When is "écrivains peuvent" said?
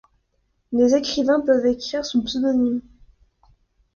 0.95-1.67